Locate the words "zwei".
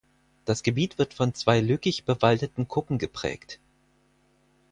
1.35-1.59